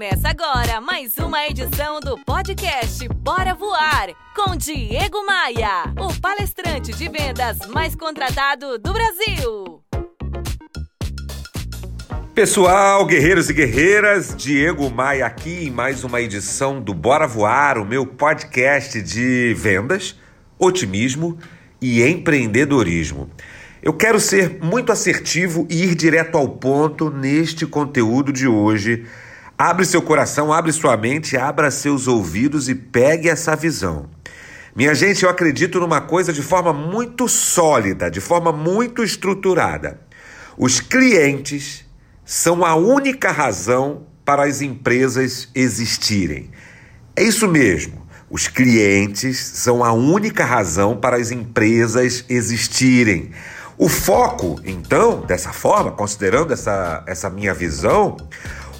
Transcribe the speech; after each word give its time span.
Começa 0.00 0.30
agora 0.30 0.80
mais 0.80 1.18
uma 1.18 1.46
edição 1.46 2.00
do 2.00 2.16
podcast 2.24 3.06
Bora 3.16 3.52
Voar 3.52 4.08
com 4.34 4.56
Diego 4.56 5.26
Maia, 5.26 5.92
o 5.98 6.18
palestrante 6.18 6.90
de 6.94 7.06
vendas 7.06 7.58
mais 7.68 7.94
contratado 7.94 8.78
do 8.78 8.94
Brasil. 8.94 9.84
Pessoal, 12.34 13.04
guerreiros 13.04 13.50
e 13.50 13.52
guerreiras, 13.52 14.34
Diego 14.34 14.88
Maia 14.90 15.26
aqui 15.26 15.66
em 15.66 15.70
mais 15.70 16.02
uma 16.02 16.22
edição 16.22 16.80
do 16.80 16.94
Bora 16.94 17.26
Voar, 17.26 17.76
o 17.76 17.84
meu 17.84 18.06
podcast 18.06 19.02
de 19.02 19.52
vendas, 19.52 20.18
otimismo 20.58 21.38
e 21.78 22.02
empreendedorismo. 22.02 23.28
Eu 23.82 23.92
quero 23.92 24.18
ser 24.18 24.60
muito 24.62 24.92
assertivo 24.92 25.66
e 25.68 25.84
ir 25.84 25.94
direto 25.94 26.38
ao 26.38 26.48
ponto 26.48 27.10
neste 27.10 27.66
conteúdo 27.66 28.32
de 28.32 28.48
hoje. 28.48 29.04
Abre 29.62 29.84
seu 29.84 30.00
coração, 30.00 30.54
abre 30.54 30.72
sua 30.72 30.96
mente, 30.96 31.36
abra 31.36 31.70
seus 31.70 32.08
ouvidos 32.08 32.66
e 32.70 32.74
pegue 32.74 33.28
essa 33.28 33.54
visão. 33.54 34.08
Minha 34.74 34.94
gente, 34.94 35.22
eu 35.22 35.28
acredito 35.28 35.78
numa 35.78 36.00
coisa 36.00 36.32
de 36.32 36.40
forma 36.40 36.72
muito 36.72 37.28
sólida, 37.28 38.10
de 38.10 38.22
forma 38.22 38.52
muito 38.52 39.04
estruturada. 39.04 40.00
Os 40.56 40.80
clientes 40.80 41.84
são 42.24 42.64
a 42.64 42.74
única 42.74 43.30
razão 43.30 44.06
para 44.24 44.44
as 44.44 44.62
empresas 44.62 45.50
existirem. 45.54 46.50
É 47.14 47.22
isso 47.22 47.46
mesmo. 47.46 48.06
Os 48.30 48.48
clientes 48.48 49.36
são 49.36 49.84
a 49.84 49.92
única 49.92 50.42
razão 50.42 50.96
para 50.96 51.18
as 51.18 51.30
empresas 51.30 52.24
existirem. 52.30 53.30
O 53.76 53.90
foco, 53.90 54.58
então, 54.64 55.20
dessa 55.20 55.52
forma, 55.52 55.92
considerando 55.92 56.52
essa, 56.52 57.04
essa 57.06 57.28
minha 57.28 57.52
visão, 57.52 58.16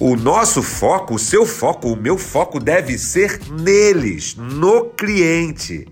o 0.00 0.16
nosso 0.16 0.62
foco, 0.62 1.14
o 1.14 1.18
seu 1.18 1.44
foco, 1.44 1.88
o 1.88 1.96
meu 1.96 2.16
foco 2.16 2.60
deve 2.60 2.98
ser 2.98 3.40
neles, 3.50 4.36
no 4.36 4.86
cliente. 4.86 5.86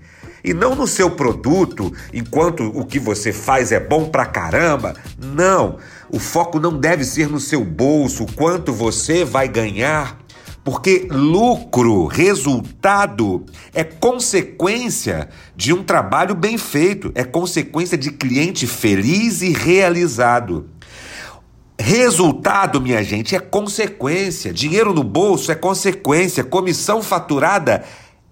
E 0.45 0.55
não 0.55 0.77
no 0.77 0.87
seu 0.87 1.11
produto, 1.11 1.93
enquanto 2.13 2.71
o 2.75 2.87
que 2.87 3.01
você 3.01 3.33
faz 3.33 3.73
é 3.73 3.81
bom 3.81 4.09
pra 4.09 4.25
caramba. 4.25 4.95
Não, 5.19 5.79
o 6.09 6.21
foco 6.21 6.61
não 6.61 6.79
deve 6.79 7.05
ser 7.05 7.29
no 7.29 7.41
seu 7.41 7.65
bolso, 7.65 8.25
o 8.25 8.33
quanto 8.33 8.73
você 8.73 9.25
vai 9.25 9.49
ganhar 9.49 10.25
porque 10.67 11.07
lucro, 11.09 12.07
resultado, 12.07 13.47
é 13.73 13.85
consequência 13.85 15.29
de 15.55 15.73
um 15.73 15.85
trabalho 15.85 16.35
bem 16.35 16.59
feito, 16.59 17.13
é 17.15 17.23
consequência 17.23 17.97
de 17.97 18.11
cliente 18.11 18.67
feliz 18.67 19.43
e 19.43 19.53
realizado. 19.53 20.69
Resultado, 21.79 22.81
minha 22.81 23.03
gente, 23.03 23.37
é 23.37 23.41
consequência. 23.41 24.53
Dinheiro 24.53 24.95
no 24.95 25.05
bolso 25.05 25.53
é 25.53 25.55
consequência. 25.55 26.43
Comissão 26.43 27.03
faturada 27.03 27.85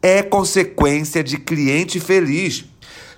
é 0.02 0.22
consequência 0.22 1.22
de 1.22 1.38
cliente 1.38 2.00
feliz. 2.00 2.64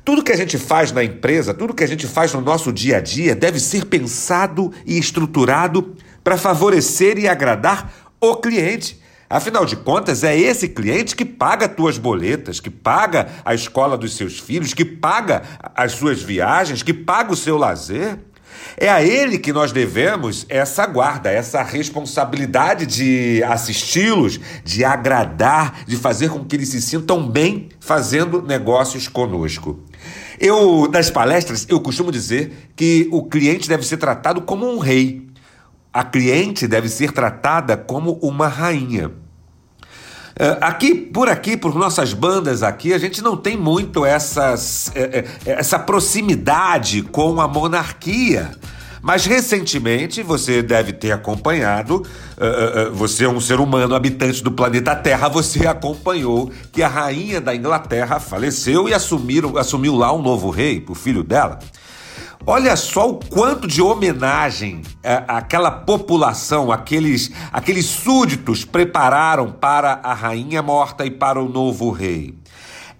Tudo 0.05 0.23
que 0.23 0.33
a 0.33 0.37
gente 0.37 0.59
faz 0.59 0.93
na 0.93 1.03
empresa, 1.03 1.53
tudo 1.53 1.75
que 1.75 1.83
a 1.83 1.89
gente 1.89 2.07
faz 2.07 2.33
no 2.33 2.41
nosso 2.41 2.73
dia 2.73 2.99
a 2.99 3.01
dia 3.01 3.35
deve 3.35 3.59
ser 3.59 3.87
pensado 3.87 4.73
e 4.85 4.99
estruturado 4.99 5.97
para 6.23 6.37
favorecer 6.37 7.19
e 7.19 7.27
agradar 7.27 7.93
o 8.21 8.37
cliente. 8.37 9.01
Afinal 9.29 9.65
de 9.65 9.75
contas, 9.75 10.23
é 10.23 10.37
esse 10.37 10.69
cliente 10.69 11.17
que 11.17 11.25
paga 11.25 11.69
tuas 11.69 11.99
boletas, 11.99 12.61
que 12.61 12.71
paga 12.71 13.27
a 13.45 13.53
escola 13.53 13.99
dos 13.99 14.17
seus 14.17 14.39
filhos, 14.39 14.73
que 14.73 14.85
paga 14.85 15.43
as 15.75 15.93
suas 15.93 16.23
viagens, 16.23 16.85
que 16.85 16.95
paga 16.95 17.33
o 17.33 17.37
seu 17.37 17.57
lazer. 17.57 18.19
É 18.77 18.89
a 18.89 19.03
ele 19.03 19.39
que 19.39 19.53
nós 19.53 19.73
devemos 19.73 20.45
essa 20.49 20.87
guarda, 20.87 21.31
essa 21.31 21.63
responsabilidade 21.63 22.85
de 22.85 23.43
assisti-los, 23.45 24.39
de 24.65 24.85
agradar, 24.85 25.81
de 25.87 25.97
fazer 25.97 26.29
com 26.29 26.45
que 26.45 26.57
eles 26.57 26.69
se 26.69 26.83
sintam 26.83 27.29
bem 27.29 27.69
fazendo 27.81 28.43
negócios 28.43 29.09
conosco. 29.09 29.81
Eu, 30.39 30.89
nas 30.93 31.11
palestras, 31.11 31.67
eu 31.69 31.81
costumo 31.81 32.13
dizer 32.13 32.71
que 32.77 33.09
o 33.11 33.25
cliente 33.25 33.69
deve 33.69 33.85
ser 33.85 33.97
tratado 33.97 34.43
como 34.43 34.71
um 34.71 34.79
rei. 34.79 35.27
A 35.93 36.05
cliente 36.05 36.67
deve 36.69 36.89
ser 36.89 37.13
tratada 37.13 37.77
como 37.77 38.19
uma 38.23 38.49
rainha. 38.49 39.11
É, 40.39 40.59
aqui, 40.61 40.95
por 40.95 41.31
aqui, 41.31 41.57
por 41.57 41.75
nossas 41.75 42.13
bandas 42.13 42.63
aqui, 42.63 42.93
a 42.93 42.99
gente 42.99 43.23
não 43.23 43.39
tem 43.39 43.57
muito 43.57 44.05
essas, 44.05 44.93
é, 44.95 45.25
é, 45.47 45.53
essa 45.53 45.79
proximidade 45.79 47.03
com 47.03 47.41
a 47.41 47.49
monarquia. 47.49 48.51
Mas 49.01 49.25
recentemente 49.25 50.23
você 50.23 50.63
deve 50.63 50.93
ter 50.93 51.13
acompanhado, 51.13 52.03
você 52.93 53.25
é 53.25 53.29
um 53.29 53.41
ser 53.41 53.61
humano 53.61 53.95
habitante 53.95 54.43
do 54.43 54.51
planeta 54.51 54.97
Terra, 54.97 55.29
você 55.29 55.65
acompanhou 55.65 56.51
que 56.73 56.83
a 56.83 56.89
rainha 56.89 57.41
da 57.41 57.55
Inglaterra 57.55 58.19
faleceu 58.19 58.89
e 58.89 58.95
assumiram, 58.95 59.57
assumiu 59.57 59.95
lá 59.95 60.13
um 60.13 60.21
novo 60.21 60.51
rei, 60.51 60.85
o 60.89 60.95
filho 60.95 61.23
dela. 61.23 61.61
Olha 62.49 62.77
só 62.77 63.11
o 63.11 63.15
quanto 63.15 63.67
de 63.67 63.83
homenagem 63.83 64.81
é, 65.03 65.25
aquela 65.27 65.69
população, 65.69 66.71
aqueles, 66.71 67.33
aqueles 67.53 67.87
súditos 67.87 68.65
prepararam 68.65 69.51
para 69.51 69.99
a 70.01 70.15
rainha 70.15 70.63
morta 70.63 71.05
e 71.05 71.11
para 71.11 71.43
o 71.43 71.49
novo 71.49 71.91
rei. 71.91 72.37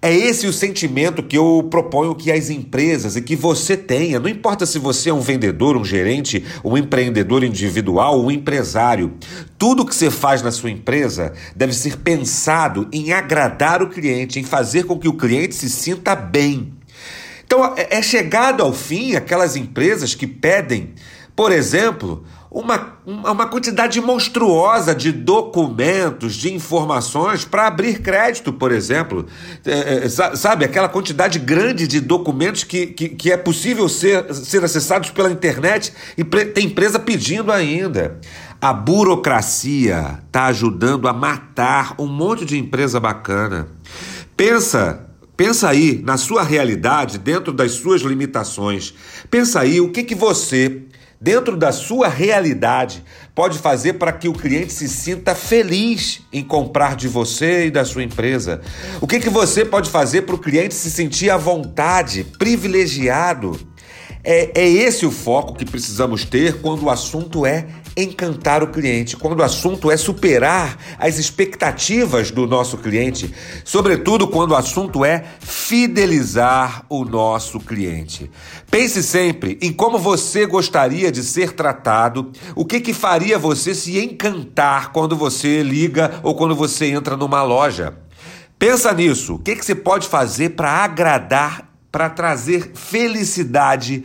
É 0.01 0.13
esse 0.13 0.47
o 0.47 0.53
sentimento 0.53 1.23
que 1.23 1.37
eu 1.37 1.65
proponho 1.71 2.13
que 2.13 2.29
as 2.29 2.49
empresas 2.49 3.15
e 3.15 3.21
que 3.21 3.37
você 3.37 3.77
tenha. 3.77 4.19
Não 4.19 4.27
importa 4.27 4.65
se 4.65 4.77
você 4.77 5.11
é 5.11 5.13
um 5.13 5.21
vendedor, 5.21 5.77
um 5.77 5.85
gerente, 5.85 6.43
um 6.61 6.77
empreendedor 6.77 7.41
individual, 7.41 8.21
um 8.21 8.29
empresário. 8.29 9.13
Tudo 9.57 9.85
que 9.85 9.95
você 9.95 10.11
faz 10.11 10.41
na 10.41 10.51
sua 10.51 10.71
empresa 10.71 11.31
deve 11.55 11.71
ser 11.71 11.95
pensado 11.99 12.85
em 12.91 13.13
agradar 13.13 13.81
o 13.81 13.87
cliente, 13.87 14.41
em 14.41 14.43
fazer 14.43 14.83
com 14.83 14.99
que 14.99 15.07
o 15.07 15.13
cliente 15.13 15.55
se 15.55 15.69
sinta 15.69 16.13
bem. 16.15 16.76
Então, 17.47 17.73
é, 17.77 17.97
é 17.97 18.01
chegado 18.01 18.61
ao 18.61 18.73
fim 18.73 19.15
aquelas 19.15 19.55
empresas 19.55 20.13
que 20.13 20.27
pedem, 20.27 20.93
por 21.33 21.49
exemplo, 21.49 22.25
uma, 22.51 22.97
uma 23.05 23.47
quantidade 23.47 24.01
monstruosa 24.01 24.93
de 24.93 25.13
documentos, 25.13 26.35
de 26.35 26.53
informações 26.53 27.45
para 27.45 27.67
abrir 27.67 28.01
crédito, 28.01 28.51
por 28.51 28.73
exemplo. 28.73 29.25
É, 29.65 30.05
é 30.05 30.09
sabe, 30.09 30.65
aquela 30.65 30.89
quantidade 30.89 31.39
grande 31.39 31.87
de 31.87 32.01
documentos 32.01 32.65
que, 32.65 32.87
que, 32.87 33.09
que, 33.09 33.31
é 33.31 33.37
possível 33.37 33.87
ser, 33.87 34.33
ser 34.33 34.63
acessados 34.63 35.09
pela 35.09 35.31
internet 35.31 35.93
e 36.17 36.25
tem 36.25 36.65
empresa 36.65 36.99
pedindo 36.99 37.51
ainda. 37.51 38.19
A 38.59 38.73
burocracia 38.73 40.19
está 40.25 40.47
ajudando 40.47 41.07
a 41.07 41.13
matar 41.13 41.95
um 41.97 42.07
monte 42.07 42.43
de 42.43 42.57
empresa 42.57 42.99
bacana. 42.99 43.67
Pensa 44.35 45.06
Pensa 45.37 45.69
aí 45.69 46.01
na 46.03 46.17
sua 46.17 46.41
realidade, 46.41 47.19
dentro 47.19 47.53
das 47.53 47.73
suas 47.73 48.01
limitações. 48.01 48.95
Pensa 49.29 49.59
aí 49.59 49.79
o 49.79 49.91
que, 49.91 50.03
que 50.03 50.15
você, 50.15 50.81
dentro 51.21 51.55
da 51.55 51.71
sua 51.71 52.07
realidade, 52.07 53.03
pode 53.35 53.59
fazer 53.59 53.93
para 53.93 54.11
que 54.11 54.27
o 54.27 54.33
cliente 54.33 54.73
se 54.73 54.89
sinta 54.89 55.35
feliz 55.35 56.21
em 56.33 56.43
comprar 56.43 56.95
de 56.95 57.07
você 57.07 57.67
e 57.67 57.71
da 57.71 57.85
sua 57.85 58.01
empresa. 58.01 58.61
O 58.99 59.05
que, 59.05 59.19
que 59.19 59.29
você 59.29 59.63
pode 59.63 59.91
fazer 59.91 60.23
para 60.23 60.33
o 60.33 60.39
cliente 60.39 60.73
se 60.73 60.89
sentir 60.89 61.29
à 61.29 61.37
vontade, 61.37 62.23
privilegiado. 62.39 63.59
É, 64.29 64.51
é 64.53 64.67
esse 64.67 65.05
o 65.05 65.11
foco 65.11 65.53
que 65.53 65.63
precisamos 65.63 66.25
ter 66.25 66.59
quando 66.59 66.83
o 66.83 66.89
assunto 66.89 67.45
é 67.45 67.65
encantar 67.95 68.61
o 68.61 68.67
cliente, 68.67 69.15
quando 69.15 69.39
o 69.39 69.43
assunto 69.43 69.89
é 69.89 69.95
superar 69.95 70.77
as 70.99 71.17
expectativas 71.17 72.29
do 72.29 72.45
nosso 72.45 72.77
cliente, 72.77 73.33
sobretudo 73.63 74.27
quando 74.27 74.51
o 74.51 74.55
assunto 74.57 75.05
é 75.05 75.23
fidelizar 75.39 76.85
o 76.89 77.05
nosso 77.05 77.57
cliente. 77.57 78.29
Pense 78.69 79.01
sempre 79.01 79.57
em 79.61 79.71
como 79.71 79.97
você 79.97 80.45
gostaria 80.45 81.09
de 81.09 81.23
ser 81.23 81.53
tratado, 81.53 82.29
o 82.53 82.65
que 82.65 82.81
que 82.81 82.93
faria 82.93 83.39
você 83.39 83.73
se 83.73 83.97
encantar 83.97 84.91
quando 84.91 85.15
você 85.15 85.63
liga 85.63 86.19
ou 86.21 86.35
quando 86.35 86.53
você 86.53 86.87
entra 86.87 87.15
numa 87.15 87.43
loja. 87.43 87.95
Pensa 88.59 88.91
nisso. 88.91 89.35
O 89.35 89.39
que, 89.39 89.55
que 89.55 89.63
você 89.63 89.75
pode 89.75 90.07
fazer 90.07 90.49
para 90.49 90.71
agradar, 90.71 91.66
para 91.91 92.09
trazer 92.09 92.71
felicidade 92.73 94.03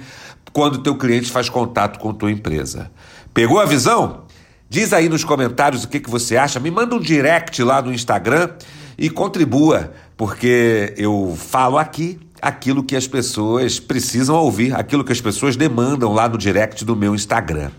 quando 0.53 0.77
o 0.77 0.83
teu 0.83 0.97
cliente 0.97 1.31
faz 1.31 1.49
contato 1.49 1.99
com 1.99 2.13
tua 2.13 2.31
empresa? 2.31 2.91
Pegou 3.33 3.61
a 3.61 3.65
visão? 3.65 4.25
Diz 4.69 4.93
aí 4.93 5.09
nos 5.09 5.25
comentários 5.25 5.85
o 5.85 5.89
que, 5.89 6.01
que 6.01 6.11
você 6.11 6.37
acha. 6.37 6.59
Me 6.59 6.71
manda 6.71 6.95
um 6.95 7.01
direct 7.01 7.63
lá 7.63 7.83
no 7.83 7.93
Instagram 7.93 8.51
e 8.97 9.11
contribua, 9.11 9.93
porque 10.17 10.95
eu 10.97 11.37
falo 11.39 11.77
aqui 11.77 12.19
aquilo 12.41 12.83
que 12.83 12.97
as 12.97 13.07
pessoas 13.07 13.79
precisam 13.79 14.35
ouvir, 14.35 14.75
aquilo 14.75 15.05
que 15.05 15.13
as 15.13 15.21
pessoas 15.21 15.57
demandam 15.57 16.13
lá 16.13 16.29
no 16.29 16.37
direct 16.37 16.85
do 16.85 16.97
meu 16.97 17.15
Instagram. 17.15 17.71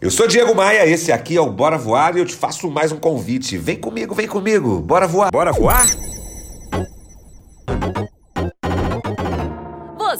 Eu 0.00 0.10
sou 0.10 0.26
Diego 0.26 0.54
Maia, 0.54 0.86
esse 0.86 1.10
aqui 1.10 1.36
é 1.36 1.40
o 1.40 1.50
Bora 1.50 1.78
Voar 1.78 2.16
e 2.16 2.20
eu 2.20 2.26
te 2.26 2.34
faço 2.34 2.70
mais 2.70 2.92
um 2.92 2.98
convite. 2.98 3.56
Vem 3.56 3.76
comigo, 3.76 4.14
vem 4.14 4.26
comigo. 4.26 4.80
Bora 4.80 5.06
voar. 5.06 5.30
Bora 5.30 5.52
voar? 5.52 5.86